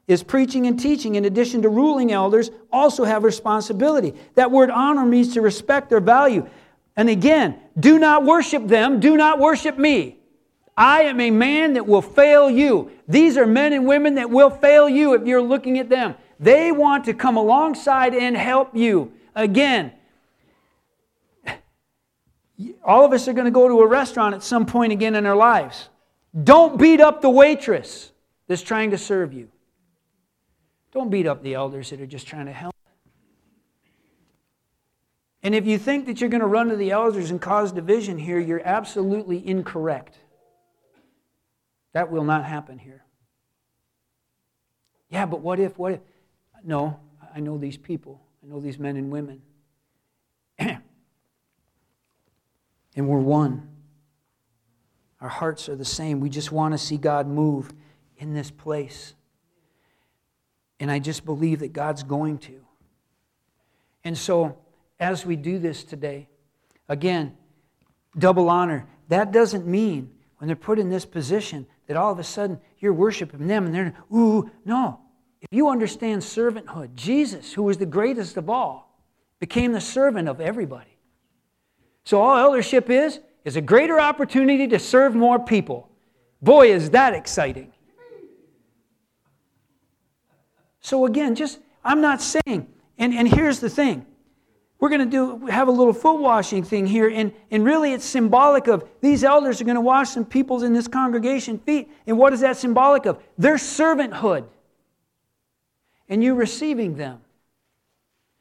is 0.09 0.23
preaching 0.23 0.67
and 0.67 0.79
teaching 0.79 1.15
in 1.15 1.25
addition 1.25 1.63
to 1.63 1.69
ruling 1.69 2.13
elders 2.13 2.51
also 2.73 3.05
have 3.05 3.25
responsibility. 3.25 4.15
That 4.35 4.51
word 4.51 4.71
honor 4.71 5.07
means 5.07 5.35
to 5.35 5.41
respect 5.41 5.91
their 5.91 6.01
value. 6.01 6.49
And 6.97 7.09
again, 7.09 7.59
do 7.79 7.99
not 7.99 8.25
worship 8.25 8.67
them, 8.67 9.01
do 9.01 9.17
not 9.17 9.39
worship 9.39 9.79
me. 9.79 10.19
I 10.77 11.03
am 11.03 11.21
a 11.21 11.31
man 11.31 11.75
that 11.75 11.87
will 11.87 12.03
fail 12.03 12.51
you. 12.51 12.91
These 13.07 13.37
are 13.37 13.47
men 13.47 13.73
and 13.73 13.87
women 13.87 14.15
that 14.17 14.31
will 14.31 14.51
fail 14.51 14.89
you 14.89 15.15
if 15.15 15.27
you're 15.27 15.43
looking 15.43 15.79
at 15.79 15.89
them. 15.89 16.15
They 16.41 16.73
want 16.73 17.05
to 17.05 17.15
come 17.15 17.37
alongside 17.37 18.15
and 18.15 18.37
help 18.37 18.75
you. 18.75 19.13
Again, 19.35 19.93
all 22.85 23.05
of 23.05 23.13
us 23.13 23.29
are 23.29 23.33
going 23.33 23.45
to 23.45 23.51
go 23.51 23.69
to 23.69 23.81
a 23.81 23.87
restaurant 23.87 24.35
at 24.35 24.43
some 24.43 24.67
point 24.67 24.93
again 24.93 25.15
in 25.15 25.27
our 25.27 25.37
lives. 25.37 25.89
Don't 26.43 26.79
beat 26.79 27.01
up 27.01 27.21
the 27.23 27.31
waitress 27.31 28.11
that's 28.49 28.63
trying 28.63 28.91
to 28.91 28.99
serve 28.99 29.33
you. 29.33 29.52
Don't 30.93 31.11
beat 31.11 31.27
up 31.27 31.43
the 31.43 31.55
elders 31.55 31.91
that 31.91 32.01
are 32.01 32.07
just 32.07 32.27
trying 32.27 32.47
to 32.47 32.53
help. 32.53 32.75
And 35.43 35.55
if 35.55 35.67
you 35.67 35.77
think 35.79 36.07
that 36.07 36.21
you're 36.21 36.31
going 36.31 36.43
to 36.43 36.47
run 36.47 36.69
to 36.69 36.77
the 36.77 36.93
elders 36.93 37.31
and 37.31 37.41
cause 37.41 37.73
division 37.73 38.19
here, 38.19 38.39
you're 38.39 38.63
absolutely 38.65 39.45
incorrect. 39.47 40.19
That 41.95 42.11
will 42.11 42.25
not 42.25 42.45
happen 42.45 42.79
here. 42.79 43.05
Yeah, 45.09 45.27
but 45.27 45.41
what 45.41 45.59
if, 45.59 45.79
what 45.79 45.93
if? 45.93 46.01
No, 46.65 47.01
I 47.35 47.41
know 47.41 47.59
these 47.59 47.77
people. 47.77 48.21
I 48.43 48.47
know 48.49 48.61
these 48.61 48.79
men 48.79 48.97
and 48.97 49.11
women. 49.11 49.43
and 50.59 50.81
we're 52.97 53.19
one. 53.19 53.69
Our 55.21 55.29
hearts 55.29 55.69
are 55.69 55.77
the 55.77 55.85
same. 55.85 56.21
We 56.21 56.31
just 56.31 56.53
want 56.53 56.73
to 56.73 56.79
see 56.79 56.97
God 56.97 57.27
move 57.27 57.73
in 58.17 58.33
this 58.33 58.51
place. 58.51 59.15
And 60.81 60.91
I 60.91 60.99
just 60.99 61.25
believe 61.25 61.61
that 61.61 61.73
God's 61.73 62.03
going 62.03 62.39
to. 62.39 62.61
And 64.05 64.17
so, 64.17 64.59
as 64.99 65.25
we 65.25 65.37
do 65.37 65.59
this 65.59 65.85
today, 65.85 66.29
again, 66.89 67.37
double 68.19 68.49
honor, 68.49 68.89
that 69.09 69.33
doesn't 69.33 69.67
mean 69.67 70.11
when 70.39 70.49
they're 70.49 70.57
put 70.57 70.79
in 70.79 70.91
this 70.91 71.05
position 71.05 71.67
that 71.87 71.97
all 71.97 72.13
of 72.13 72.19
a 72.19 72.25
sudden 72.25 72.61
you're 72.79 72.93
worshiping 72.93 73.47
them 73.47 73.67
and 73.67 73.75
they're, 73.75 73.95
ooh, 74.13 74.51
no. 74.65 75.01
If 75.41 75.49
you 75.51 75.69
understand 75.69 76.23
servanthood, 76.23 76.95
Jesus, 76.95 77.53
who 77.53 77.65
was 77.65 77.79
the 77.79 77.87
greatest 77.87 78.37
of 78.37 78.49
all, 78.49 78.99
became 79.41 79.73
the 79.73 79.81
servant 79.81 80.29
of 80.29 80.41
everybody. 80.41 80.97
So 82.05 82.21
all 82.21 82.37
eldership 82.37 82.91
is, 82.91 83.21
is 83.45 83.57
a 83.57 83.61
greater 83.61 83.99
opportunity 83.99 84.69
to 84.69 84.79
serve 84.79 85.15
more 85.15 85.39
people. 85.39 85.91
Boy, 86.41 86.73
is 86.73 86.91
that 86.91 87.15
exciting. 87.15 87.73
So 90.83 91.07
again, 91.07 91.35
just, 91.35 91.61
I'm 91.85 92.01
not 92.01 92.21
saying, 92.21 92.67
and, 92.99 93.15
and 93.15 93.27
here's 93.27 93.61
the 93.61 93.71
thing. 93.71 94.05
We're 94.79 94.89
going 94.89 95.01
to 95.01 95.07
do 95.07 95.47
have 95.47 95.69
a 95.69 95.71
little 95.71 95.93
foot 95.93 96.19
washing 96.19 96.65
thing 96.65 96.89
here, 96.89 97.09
and, 97.09 97.33
and 97.53 97.65
really 97.65 97.93
it's 97.93 98.05
symbolic 98.05 98.67
of 98.67 98.85
these 99.01 99.23
elders 99.23 99.61
are 99.61 99.65
going 99.65 99.77
to 99.77 99.81
wash 99.81 100.11
some 100.11 100.25
people's 100.25 100.65
in 100.65 100.73
this 100.73 100.89
congregation 100.89 101.59
feet. 101.59 101.89
And 102.09 102.19
what 102.19 102.33
is 102.33 102.41
that 102.41 102.57
symbolic 102.57 103.07
of? 103.07 103.23
Their 103.39 103.55
servanthood. 103.55 104.45
And 106.09 106.23
you 106.23 106.35
receiving 106.35 106.97
them. 106.97 107.21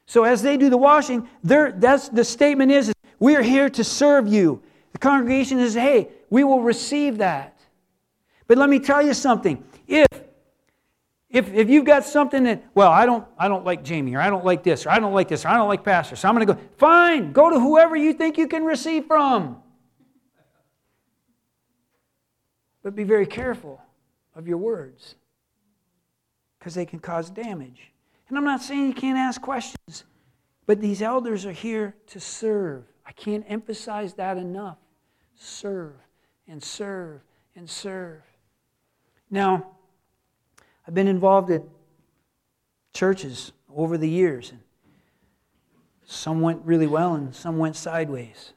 So 0.07 0.23
as 0.23 0.41
they 0.41 0.57
do 0.57 0.71
the 0.71 0.77
washing, 0.77 1.29
that's 1.43 2.09
the 2.09 2.25
statement 2.25 2.71
is, 2.71 2.89
is 2.89 2.95
we 3.19 3.35
are 3.35 3.43
here 3.43 3.69
to 3.69 3.83
serve 3.83 4.27
you. 4.27 4.63
The 4.93 4.97
congregation 4.97 5.59
is, 5.59 5.75
hey, 5.75 6.09
we 6.31 6.43
will 6.43 6.63
receive 6.63 7.19
that. 7.19 7.61
But 8.47 8.57
let 8.57 8.67
me 8.67 8.79
tell 8.79 9.01
you 9.01 9.13
something. 9.13 9.63
If 9.87 10.07
if, 11.31 11.53
if 11.53 11.69
you've 11.69 11.85
got 11.85 12.03
something 12.03 12.43
that, 12.43 12.63
well, 12.75 12.91
I 12.91 13.05
don't, 13.05 13.25
I 13.37 13.47
don't 13.47 13.65
like 13.65 13.83
Jamie, 13.83 14.15
or 14.15 14.21
I 14.21 14.29
don't 14.29 14.43
like 14.43 14.63
this, 14.63 14.85
or 14.85 14.89
I 14.89 14.99
don't 14.99 15.13
like 15.13 15.29
this, 15.29 15.45
or 15.45 15.47
I 15.47 15.55
don't 15.55 15.69
like 15.69 15.83
Pastor, 15.83 16.17
so 16.17 16.27
I'm 16.27 16.35
going 16.35 16.45
to 16.45 16.53
go, 16.53 16.59
fine, 16.77 17.31
go 17.31 17.49
to 17.49 17.59
whoever 17.59 17.95
you 17.95 18.13
think 18.13 18.37
you 18.37 18.47
can 18.47 18.65
receive 18.65 19.05
from. 19.05 19.57
But 22.83 22.95
be 22.95 23.05
very 23.05 23.25
careful 23.25 23.81
of 24.35 24.47
your 24.47 24.57
words 24.57 25.15
because 26.59 26.75
they 26.75 26.85
can 26.85 26.99
cause 26.99 27.29
damage. 27.29 27.91
And 28.27 28.37
I'm 28.37 28.43
not 28.43 28.61
saying 28.61 28.87
you 28.87 28.93
can't 28.93 29.17
ask 29.17 29.41
questions, 29.41 30.03
but 30.65 30.81
these 30.81 31.01
elders 31.01 31.45
are 31.45 31.51
here 31.51 31.95
to 32.07 32.19
serve. 32.19 32.83
I 33.05 33.13
can't 33.13 33.45
emphasize 33.47 34.13
that 34.15 34.37
enough. 34.37 34.77
Serve 35.35 35.95
and 36.47 36.61
serve 36.61 37.21
and 37.55 37.69
serve. 37.69 38.21
Now, 39.29 39.77
I've 40.87 40.93
been 40.93 41.07
involved 41.07 41.51
at 41.51 41.63
churches 42.93 43.51
over 43.73 43.97
the 43.97 44.09
years, 44.09 44.51
and 44.51 44.59
some 46.05 46.41
went 46.41 46.61
really 46.65 46.87
well 46.87 47.15
and 47.15 47.33
some 47.33 47.57
went 47.57 47.75
sideways. 47.75 48.53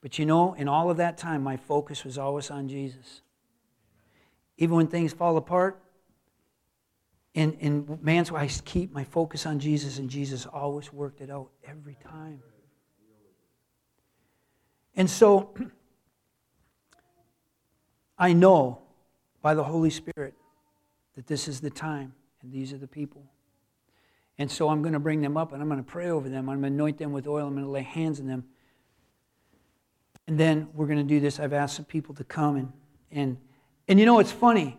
But 0.00 0.18
you 0.18 0.26
know, 0.26 0.54
in 0.54 0.68
all 0.68 0.90
of 0.90 0.96
that 0.96 1.18
time, 1.18 1.42
my 1.42 1.56
focus 1.56 2.04
was 2.04 2.18
always 2.18 2.50
on 2.50 2.68
Jesus. 2.68 3.22
Even 4.56 4.76
when 4.76 4.86
things 4.86 5.12
fall 5.12 5.36
apart, 5.36 5.80
in, 7.34 7.52
in 7.54 7.98
man's 8.02 8.32
way, 8.32 8.40
I 8.40 8.48
keep 8.48 8.92
my 8.92 9.04
focus 9.04 9.46
on 9.46 9.58
Jesus, 9.58 9.98
and 9.98 10.10
Jesus 10.10 10.46
always 10.46 10.92
worked 10.92 11.20
it 11.20 11.30
out 11.30 11.50
every 11.64 11.96
time. 12.02 12.42
And 14.96 15.08
so, 15.08 15.54
I 18.18 18.32
know 18.32 18.82
by 19.40 19.54
the 19.54 19.64
Holy 19.64 19.90
Spirit 19.90 20.34
that 21.20 21.26
this 21.26 21.48
is 21.48 21.60
the 21.60 21.68
time 21.68 22.14
and 22.40 22.50
these 22.50 22.72
are 22.72 22.78
the 22.78 22.86
people. 22.86 23.22
And 24.38 24.50
so 24.50 24.70
I'm 24.70 24.80
going 24.80 24.94
to 24.94 24.98
bring 24.98 25.20
them 25.20 25.36
up 25.36 25.52
and 25.52 25.60
I'm 25.60 25.68
going 25.68 25.84
to 25.84 25.86
pray 25.86 26.08
over 26.08 26.30
them. 26.30 26.48
I'm 26.48 26.62
going 26.62 26.72
to 26.72 26.74
anoint 26.74 26.96
them 26.96 27.12
with 27.12 27.26
oil. 27.26 27.46
I'm 27.46 27.52
going 27.52 27.66
to 27.66 27.70
lay 27.70 27.82
hands 27.82 28.20
on 28.20 28.26
them. 28.26 28.42
And 30.26 30.40
then 30.40 30.68
we're 30.72 30.86
going 30.86 30.96
to 30.96 31.04
do 31.04 31.20
this. 31.20 31.38
I've 31.38 31.52
asked 31.52 31.76
some 31.76 31.84
people 31.84 32.14
to 32.14 32.24
come 32.24 32.56
and 32.56 32.72
and 33.12 33.36
and 33.86 34.00
you 34.00 34.06
know 34.06 34.18
it's 34.18 34.32
funny 34.32 34.78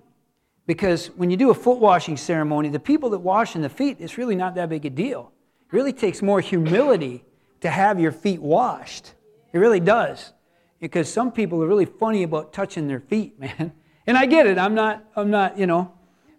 because 0.66 1.12
when 1.12 1.30
you 1.30 1.38
do 1.38 1.52
a 1.52 1.54
foot 1.54 1.78
washing 1.78 2.18
ceremony, 2.18 2.70
the 2.70 2.80
people 2.80 3.12
that 3.12 3.20
wash 3.20 3.56
in 3.56 3.62
the 3.62 3.70
feet, 3.70 3.98
it's 4.00 4.18
really 4.18 4.36
not 4.36 4.56
that 4.56 4.68
big 4.68 4.84
a 4.88 4.90
deal. 4.90 5.32
It 5.68 5.74
really 5.74 5.94
takes 5.94 6.24
more 6.24 6.42
humility 6.42 7.24
to 7.60 7.70
have 7.70 8.00
your 8.00 8.12
feet 8.12 8.42
washed. 8.42 9.14
It 9.54 9.60
really 9.60 9.80
does. 9.80 10.34
Because 10.80 11.08
some 11.08 11.32
people 11.32 11.62
are 11.62 11.68
really 11.68 11.86
funny 11.86 12.24
about 12.24 12.52
touching 12.52 12.88
their 12.88 13.00
feet, 13.00 13.40
man. 13.40 13.74
And 14.08 14.18
I 14.18 14.26
get 14.26 14.48
it. 14.48 14.58
I'm 14.58 14.74
not, 14.74 15.06
I'm 15.16 15.30
not, 15.30 15.60
you 15.60 15.68
know, 15.68 15.94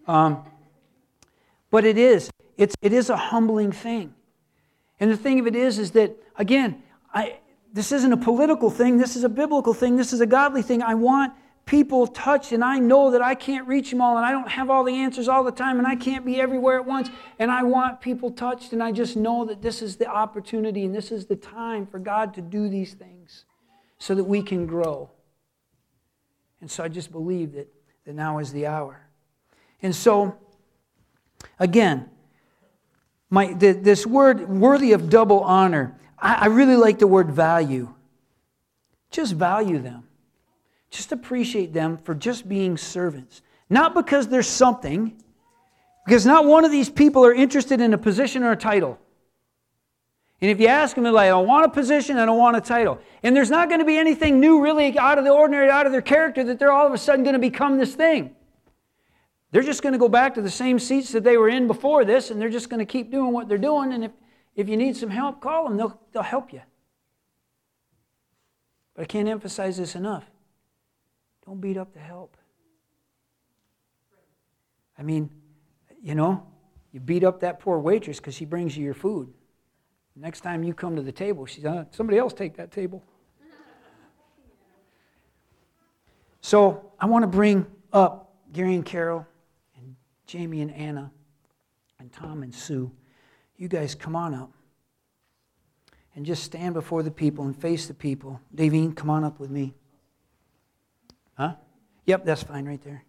um, 0.07 0.43
but 1.71 1.85
it 1.85 1.97
is. 1.97 2.29
It's, 2.57 2.75
it 2.81 2.93
is 2.93 3.09
a 3.09 3.17
humbling 3.17 3.71
thing. 3.71 4.13
And 4.99 5.11
the 5.11 5.17
thing 5.17 5.39
of 5.39 5.47
it 5.47 5.55
is, 5.55 5.79
is 5.79 5.91
that, 5.91 6.15
again, 6.35 6.83
I, 7.13 7.39
this 7.73 7.91
isn't 7.91 8.13
a 8.13 8.17
political 8.17 8.69
thing. 8.69 8.97
This 8.97 9.15
is 9.15 9.23
a 9.23 9.29
biblical 9.29 9.73
thing. 9.73 9.95
This 9.95 10.13
is 10.13 10.21
a 10.21 10.25
godly 10.25 10.61
thing. 10.61 10.81
I 10.83 10.93
want 10.93 11.33
people 11.65 12.05
touched, 12.07 12.51
and 12.51 12.63
I 12.63 12.77
know 12.79 13.11
that 13.11 13.21
I 13.21 13.35
can't 13.35 13.67
reach 13.67 13.89
them 13.89 14.01
all, 14.01 14.17
and 14.17 14.25
I 14.25 14.31
don't 14.31 14.49
have 14.49 14.69
all 14.69 14.83
the 14.83 14.93
answers 14.93 15.27
all 15.27 15.43
the 15.43 15.51
time, 15.51 15.79
and 15.79 15.87
I 15.87 15.95
can't 15.95 16.25
be 16.25 16.39
everywhere 16.39 16.77
at 16.77 16.85
once. 16.85 17.09
And 17.39 17.49
I 17.49 17.63
want 17.63 18.01
people 18.01 18.31
touched, 18.31 18.73
and 18.73 18.83
I 18.83 18.91
just 18.91 19.15
know 19.15 19.45
that 19.45 19.61
this 19.61 19.81
is 19.81 19.95
the 19.95 20.07
opportunity 20.07 20.85
and 20.85 20.93
this 20.93 21.11
is 21.11 21.25
the 21.25 21.35
time 21.35 21.87
for 21.87 21.99
God 21.99 22.33
to 22.35 22.41
do 22.41 22.69
these 22.69 22.93
things 22.93 23.45
so 23.97 24.13
that 24.15 24.25
we 24.25 24.43
can 24.43 24.65
grow. 24.65 25.09
And 26.61 26.69
so 26.69 26.83
I 26.83 26.87
just 26.87 27.11
believe 27.11 27.53
that, 27.53 27.67
that 28.05 28.13
now 28.13 28.39
is 28.39 28.51
the 28.51 28.67
hour. 28.67 29.07
And 29.83 29.93
so, 29.93 30.37
again, 31.59 32.09
my, 33.29 33.53
the, 33.53 33.73
this 33.73 34.07
word, 34.07 34.49
worthy 34.49 34.93
of 34.93 35.09
double 35.09 35.41
honor, 35.41 35.99
I, 36.17 36.35
I 36.35 36.45
really 36.47 36.77
like 36.77 36.99
the 36.99 37.07
word 37.07 37.29
value. 37.29 37.93
Just 39.11 39.33
value 39.33 39.79
them. 39.79 40.07
Just 40.89 41.11
appreciate 41.11 41.73
them 41.73 41.97
for 41.97 42.15
just 42.15 42.47
being 42.47 42.77
servants. 42.77 43.41
Not 43.69 43.93
because 43.93 44.27
there's 44.27 44.47
something, 44.47 45.21
because 46.05 46.25
not 46.25 46.45
one 46.45 46.63
of 46.63 46.71
these 46.71 46.89
people 46.89 47.25
are 47.25 47.33
interested 47.33 47.81
in 47.81 47.93
a 47.93 47.97
position 47.97 48.43
or 48.43 48.51
a 48.51 48.55
title. 48.55 48.99
And 50.41 50.51
if 50.51 50.59
you 50.59 50.67
ask 50.67 50.95
them, 50.95 51.03
they're 51.03 51.13
like, 51.13 51.27
I 51.27 51.29
don't 51.29 51.47
want 51.47 51.65
a 51.65 51.69
position, 51.69 52.17
I 52.17 52.25
don't 52.25 52.37
want 52.37 52.57
a 52.57 52.61
title. 52.61 52.99
And 53.23 53.35
there's 53.35 53.49
not 53.49 53.69
going 53.69 53.79
to 53.79 53.85
be 53.85 53.97
anything 53.97 54.39
new, 54.39 54.61
really, 54.61 54.97
out 54.97 55.17
of 55.17 55.23
the 55.23 55.31
ordinary, 55.31 55.69
out 55.69 55.85
of 55.85 55.91
their 55.91 56.01
character, 56.01 56.43
that 56.43 56.59
they're 56.59 56.71
all 56.71 56.85
of 56.85 56.93
a 56.93 56.97
sudden 56.97 57.23
going 57.23 57.33
to 57.33 57.39
become 57.39 57.77
this 57.77 57.95
thing. 57.95 58.35
They're 59.53 59.61
just 59.61 59.83
going 59.83 59.93
to 59.93 59.99
go 59.99 60.09
back 60.09 60.33
to 60.33 60.41
the 60.41 60.49
same 60.49 60.79
seats 60.79 61.11
that 61.11 61.23
they 61.23 61.37
were 61.37 61.47
in 61.47 61.67
before 61.67 62.05
this, 62.05 62.31
and 62.31 62.41
they're 62.41 62.49
just 62.49 62.71
going 62.71 62.79
to 62.79 62.91
keep 62.91 63.11
doing 63.11 63.31
what 63.31 63.47
they're 63.47 63.59
doing. 63.59 63.93
And 63.93 64.03
if, 64.03 64.11
if 64.55 64.67
you 64.67 64.75
need 64.75 64.97
some 64.97 65.11
help, 65.11 65.41
call 65.41 65.65
them, 65.65 65.77
they'll, 65.77 66.01
they'll 66.11 66.23
help 66.23 66.51
you. 66.51 66.61
But 68.95 69.03
I 69.03 69.05
can't 69.05 69.27
emphasize 69.27 69.77
this 69.77 69.93
enough. 69.93 70.25
Don't 71.45 71.61
beat 71.61 71.77
up 71.77 71.93
the 71.93 71.99
help. 71.99 72.35
I 74.97 75.03
mean, 75.03 75.29
you 76.01 76.15
know, 76.15 76.47
you 76.91 76.99
beat 76.99 77.23
up 77.23 77.41
that 77.41 77.59
poor 77.59 77.77
waitress 77.77 78.17
because 78.17 78.33
she 78.33 78.45
brings 78.45 78.75
you 78.75 78.83
your 78.83 78.95
food. 78.95 79.31
Next 80.15 80.41
time 80.41 80.63
you 80.63 80.73
come 80.73 80.95
to 80.95 81.03
the 81.03 81.11
table, 81.11 81.45
she's 81.45 81.63
uh, 81.65 81.85
somebody 81.91 82.17
else 82.17 82.33
take 82.33 82.57
that 82.57 82.71
table. 82.71 83.03
So 86.41 86.91
I 86.99 87.05
want 87.05 87.21
to 87.21 87.27
bring 87.27 87.67
up 87.91 88.33
Gary 88.51 88.73
and 88.73 88.83
Carol 88.83 89.27
Jamie 90.25 90.61
and 90.61 90.73
Anna 90.73 91.11
and 91.99 92.11
Tom 92.11 92.43
and 92.43 92.53
Sue. 92.53 92.91
You 93.57 93.67
guys 93.67 93.95
come 93.95 94.15
on 94.15 94.33
up 94.33 94.51
and 96.15 96.25
just 96.25 96.43
stand 96.43 96.73
before 96.73 97.03
the 97.03 97.11
people 97.11 97.45
and 97.45 97.55
face 97.55 97.87
the 97.87 97.93
people. 97.93 98.39
Davine, 98.55 98.95
come 98.95 99.09
on 99.09 99.23
up 99.23 99.39
with 99.39 99.49
me. 99.49 99.73
Huh? 101.35 101.55
Yep, 102.05 102.25
that's 102.25 102.43
fine 102.43 102.65
right 102.65 102.81
there. 102.83 103.03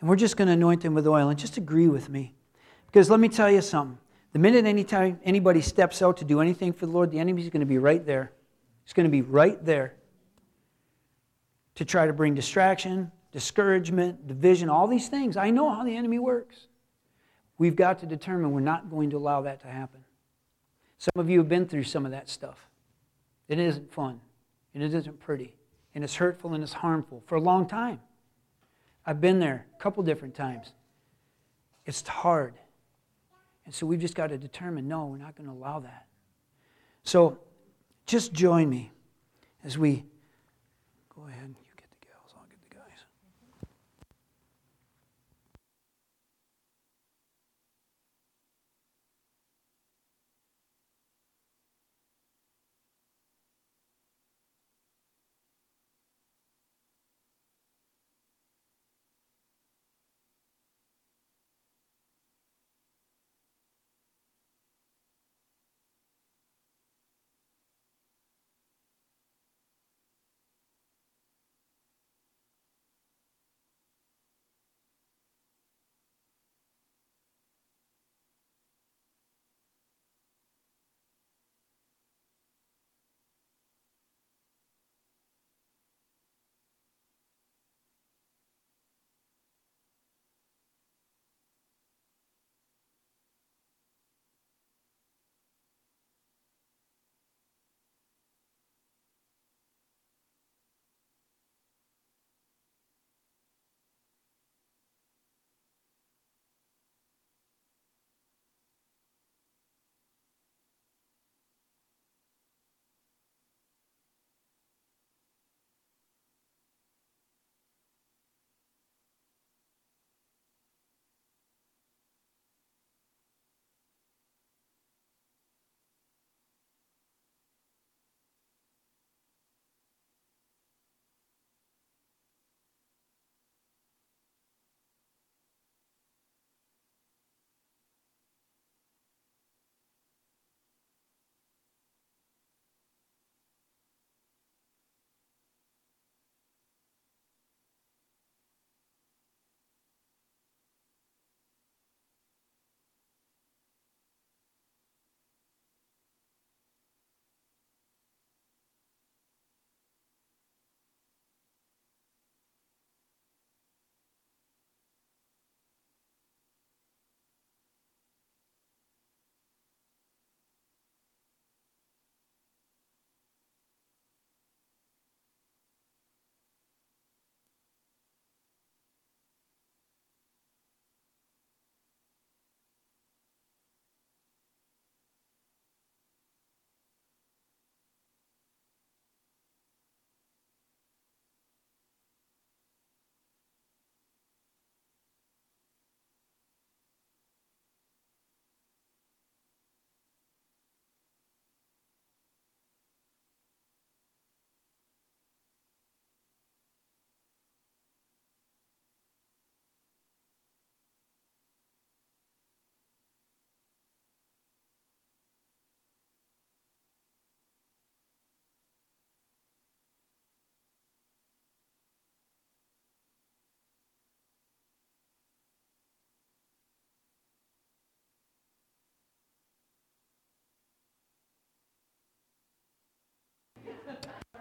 And 0.00 0.08
we're 0.08 0.16
just 0.16 0.36
going 0.36 0.46
to 0.48 0.54
anoint 0.54 0.82
them 0.82 0.94
with 0.94 1.06
oil 1.06 1.28
and 1.28 1.38
just 1.38 1.56
agree 1.56 1.88
with 1.88 2.08
me. 2.08 2.34
Because 2.86 3.10
let 3.10 3.20
me 3.20 3.28
tell 3.28 3.50
you 3.50 3.60
something. 3.60 3.98
The 4.32 4.38
minute 4.38 4.66
anytime 4.66 5.18
anybody 5.24 5.60
steps 5.60 6.02
out 6.02 6.18
to 6.18 6.24
do 6.24 6.40
anything 6.40 6.72
for 6.72 6.86
the 6.86 6.92
Lord, 6.92 7.10
the 7.10 7.18
enemy's 7.18 7.48
going 7.48 7.60
to 7.60 7.66
be 7.66 7.78
right 7.78 8.04
there. 8.04 8.32
He's 8.84 8.92
going 8.92 9.04
to 9.04 9.10
be 9.10 9.22
right 9.22 9.62
there 9.64 9.94
to 11.74 11.84
try 11.84 12.06
to 12.06 12.12
bring 12.12 12.34
distraction, 12.34 13.10
discouragement, 13.32 14.26
division, 14.26 14.68
all 14.68 14.86
these 14.86 15.08
things. 15.08 15.36
I 15.36 15.50
know 15.50 15.70
how 15.70 15.84
the 15.84 15.96
enemy 15.96 16.18
works. 16.18 16.66
We've 17.58 17.76
got 17.76 17.98
to 18.00 18.06
determine 18.06 18.52
we're 18.52 18.60
not 18.60 18.90
going 18.90 19.10
to 19.10 19.16
allow 19.16 19.42
that 19.42 19.60
to 19.60 19.66
happen. 19.66 20.00
Some 20.98 21.20
of 21.20 21.28
you 21.28 21.38
have 21.38 21.48
been 21.48 21.66
through 21.66 21.84
some 21.84 22.04
of 22.04 22.12
that 22.12 22.28
stuff. 22.28 22.68
It 23.48 23.58
isn't 23.58 23.92
fun, 23.92 24.20
and 24.74 24.82
it 24.82 24.94
isn't 24.94 25.20
pretty, 25.20 25.54
and 25.94 26.04
it's 26.04 26.16
hurtful 26.16 26.54
and 26.54 26.62
it's 26.62 26.72
harmful 26.72 27.22
for 27.26 27.36
a 27.36 27.40
long 27.40 27.66
time. 27.66 28.00
I've 29.06 29.20
been 29.20 29.38
there 29.38 29.66
a 29.74 29.82
couple 29.82 30.02
different 30.02 30.34
times. 30.34 30.72
It's 31.86 32.06
hard. 32.06 32.54
And 33.64 33.74
so 33.74 33.86
we've 33.86 34.00
just 34.00 34.14
got 34.14 34.28
to 34.28 34.38
determine 34.38 34.88
no, 34.88 35.06
we're 35.06 35.16
not 35.16 35.36
going 35.36 35.48
to 35.48 35.54
allow 35.54 35.80
that. 35.80 36.06
So 37.04 37.38
just 38.06 38.32
join 38.32 38.68
me 38.68 38.90
as 39.64 39.78
we 39.78 40.04
go 41.14 41.26
ahead. 41.26 41.54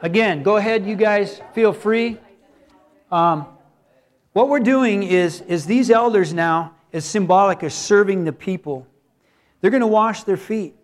Again, 0.02 0.44
go 0.44 0.58
ahead, 0.58 0.86
you 0.86 0.96
guys 0.96 1.42
feel 1.54 1.74
free. 1.74 2.20
Um, 3.12 3.48
what 4.34 4.48
we're 4.48 4.60
doing 4.60 5.02
is, 5.02 5.42
is 5.42 5.66
these 5.66 5.90
elders 5.90 6.34
now 6.34 6.76
is 6.92 7.04
symbolic 7.04 7.64
of 7.64 7.74
serving 7.74 8.24
the 8.24 8.32
people. 8.32 8.86
They're 9.60 9.72
going 9.72 9.82
to 9.82 9.88
wash 9.88 10.24
their 10.24 10.38
feet. 10.38 10.76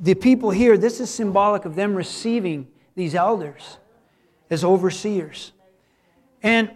The 0.00 0.14
people 0.14 0.50
here, 0.50 0.76
this 0.76 0.98
is 0.98 1.10
symbolic 1.10 1.64
of 1.64 1.76
them 1.76 1.94
receiving 1.94 2.66
these 2.96 3.14
elders 3.14 3.78
as 4.50 4.64
overseers. 4.64 5.52
And 6.42 6.70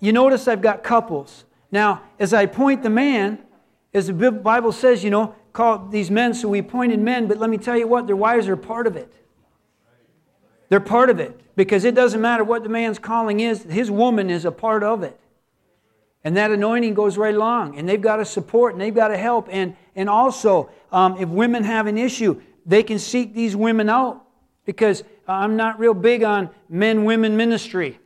you 0.00 0.12
notice 0.12 0.46
I've 0.46 0.60
got 0.60 0.84
couples. 0.84 1.46
Now, 1.72 2.02
as 2.18 2.34
I 2.34 2.44
point 2.44 2.82
the 2.82 2.90
man, 2.90 3.38
as 3.94 4.08
the 4.08 4.30
Bible 4.30 4.72
says, 4.72 5.02
you 5.02 5.08
know, 5.08 5.34
call 5.54 5.88
these 5.88 6.10
men, 6.10 6.34
so 6.34 6.50
we 6.50 6.58
appointed 6.58 7.00
men, 7.00 7.28
but 7.28 7.38
let 7.38 7.48
me 7.48 7.56
tell 7.56 7.78
you 7.78 7.88
what, 7.88 8.06
their 8.06 8.16
wives 8.16 8.46
are 8.46 8.56
part 8.58 8.86
of 8.86 8.94
it. 8.94 9.10
They're 10.68 10.80
part 10.80 11.10
of 11.10 11.18
it 11.18 11.40
because 11.56 11.84
it 11.84 11.94
doesn't 11.94 12.20
matter 12.20 12.44
what 12.44 12.62
the 12.62 12.68
man's 12.68 12.98
calling 12.98 13.40
is, 13.40 13.62
his 13.62 13.90
woman 13.90 14.30
is 14.30 14.44
a 14.44 14.52
part 14.52 14.82
of 14.82 15.02
it. 15.02 15.18
And 16.24 16.36
that 16.36 16.50
anointing 16.50 16.94
goes 16.94 17.16
right 17.16 17.34
along. 17.34 17.78
And 17.78 17.88
they've 17.88 18.00
got 18.00 18.16
to 18.16 18.24
support 18.24 18.74
and 18.74 18.80
they've 18.80 18.94
got 18.94 19.08
to 19.08 19.16
help. 19.16 19.48
And, 19.50 19.76
And 19.94 20.08
also, 20.08 20.70
um, 20.92 21.16
if 21.18 21.28
women 21.28 21.64
have 21.64 21.86
an 21.86 21.96
issue, 21.96 22.40
they 22.66 22.82
can 22.82 22.98
seek 22.98 23.34
these 23.34 23.56
women 23.56 23.88
out 23.88 24.24
because 24.64 25.04
I'm 25.26 25.56
not 25.56 25.78
real 25.78 25.94
big 25.94 26.22
on 26.22 26.50
men 26.68 27.04
women 27.04 27.36
ministry. 27.36 27.98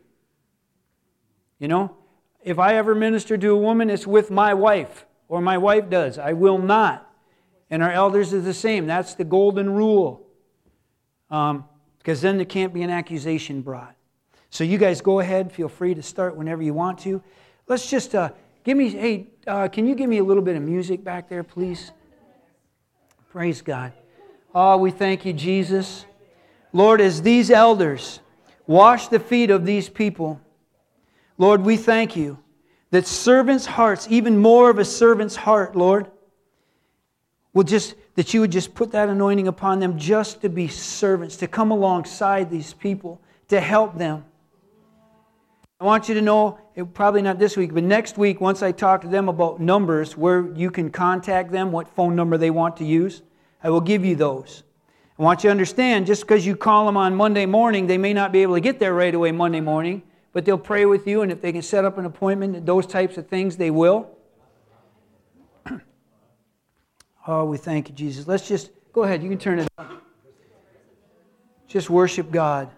You 1.59 1.69
know, 1.69 1.97
if 2.43 2.59
I 2.59 2.77
ever 2.77 2.95
minister 2.95 3.37
to 3.37 3.49
a 3.49 3.57
woman, 3.57 3.91
it's 3.91 4.07
with 4.07 4.31
my 4.31 4.55
wife 4.55 5.07
or 5.29 5.41
my 5.41 5.59
wife 5.59 5.91
does. 5.91 6.19
I 6.19 6.33
will 6.33 6.59
not. 6.59 7.09
And 7.71 7.83
our 7.83 7.91
elders 7.91 8.35
are 8.35 8.41
the 8.41 8.55
same. 8.55 8.87
That's 8.87 9.15
the 9.15 9.25
golden 9.25 9.71
rule. 9.71 10.27
Um, 11.31 11.65
because 12.03 12.21
then 12.21 12.37
there 12.37 12.45
can't 12.45 12.75
be 12.75 12.83
an 12.83 12.91
accusation 12.91 13.63
brought. 13.63 13.95
So 14.51 14.65
you 14.65 14.77
guys 14.77 15.01
go 15.01 15.21
ahead. 15.21 15.53
Feel 15.53 15.69
free 15.69 15.95
to 15.95 16.03
start 16.03 16.37
whenever 16.37 16.61
you 16.61 16.75
want 16.75 16.99
to. 17.01 17.23
Let's 17.69 17.89
just 17.89 18.13
uh, 18.17 18.31
give 18.65 18.77
me, 18.77 18.89
hey, 18.89 19.29
uh, 19.47 19.69
can 19.69 19.87
you 19.87 19.95
give 19.95 20.11
me 20.11 20.19
a 20.19 20.25
little 20.25 20.43
bit 20.43 20.57
of 20.57 20.63
music 20.63 21.05
back 21.05 21.29
there, 21.29 21.45
please? 21.45 21.93
Praise 23.31 23.63
God. 23.63 23.93
Oh, 24.53 24.79
we 24.79 24.91
thank 24.91 25.25
you, 25.25 25.33
Jesus. 25.33 26.05
Lord, 26.73 27.01
as 27.01 27.23
these 27.23 27.53
elders 27.53 28.19
wash 28.67 29.07
the 29.07 29.21
feet 29.21 29.51
of 29.51 29.65
these 29.65 29.89
people, 29.89 30.41
Lord, 31.39 31.63
we 31.63 31.77
thank 31.77 32.17
you 32.17 32.37
that 32.91 33.07
servants' 33.07 33.65
hearts, 33.65 34.09
even 34.11 34.37
more 34.39 34.71
of 34.71 34.79
a 34.79 34.85
servant's 34.85 35.37
heart, 35.37 35.77
Lord, 35.77 36.11
will 37.53 37.65
just 37.65 37.95
that 38.15 38.35
you 38.35 38.41
would 38.41 38.53
just 38.53 38.75
put 38.75 38.93
that 38.93 39.09
anointing 39.09 39.49
upon 39.49 39.81
them 39.81 39.99
just 39.99 40.43
to 40.43 40.49
be 40.49 40.69
servants, 40.69 41.37
to 41.37 41.47
come 41.47 41.71
alongside 41.71 42.51
these 42.51 42.75
people, 42.75 43.21
to 43.49 43.61
help 43.61 43.97
them. 43.97 44.25
I 45.81 45.85
want 45.85 46.09
you 46.09 46.15
to 46.15 46.23
know, 46.23 46.59
probably 46.95 47.23
not 47.23 47.39
this 47.39 47.57
week, 47.57 47.75
but 47.75 47.83
next 47.83 48.17
week, 48.17 48.41
once 48.41 48.63
I 48.63 48.71
talk 48.71 49.01
to 49.01 49.09
them 49.09 49.29
about 49.29 49.61
numbers, 49.61 50.17
where 50.17 50.47
you 50.55 50.71
can 50.71 50.91
contact 50.91 51.51
them, 51.51 51.73
what 51.73 51.89
phone 51.89 52.15
number 52.15 52.39
they 52.39 52.51
want 52.51 52.77
to 52.77 52.85
use, 52.85 53.23
I 53.65 53.71
will 53.71 53.81
give 53.81 54.05
you 54.05 54.15
those. 54.15 54.63
I 55.19 55.23
want 55.23 55.43
you 55.43 55.49
to 55.49 55.51
understand 55.51 56.07
just 56.07 56.23
because 56.23 56.47
you 56.47 56.55
call 56.55 56.87
them 56.87 56.97
on 56.97 57.17
Monday 57.17 57.47
morning, 57.47 57.87
they 57.87 57.99
may 57.99 58.13
not 58.13 58.31
be 58.31 58.43
able 58.43 58.55
to 58.55 58.61
get 58.61 58.79
there 58.79 58.95
right 58.95 59.15
away 59.15 59.33
Monday 59.33 59.61
morning, 59.61 60.03
but 60.33 60.45
they'll 60.45 60.57
pray 60.57 60.85
with 60.85 61.07
you, 61.07 61.23
and 61.23 61.33
if 61.33 61.41
they 61.41 61.53
can 61.53 61.63
set 61.63 61.85
up 61.85 61.99
an 61.99 62.05
appointment, 62.05 62.55
and 62.55 62.67
those 62.67 62.87
types 62.87 63.17
of 63.17 63.27
things, 63.27 63.57
they 63.57 63.71
will. 63.71 64.09
Oh, 67.27 67.45
we 67.45 67.57
thank 67.57 67.89
you, 67.89 67.95
Jesus. 67.95 68.27
Let's 68.27 68.47
just 68.47 68.71
go 68.93 69.03
ahead. 69.03 69.23
You 69.23 69.29
can 69.29 69.39
turn 69.39 69.59
it 69.59 69.69
on. 69.79 70.01
Just 71.69 71.89
worship 71.89 72.31
God. 72.31 72.71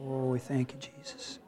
Oh, 0.00 0.26
we 0.26 0.38
thank 0.38 0.72
you, 0.72 0.78
Jesus. 0.78 1.38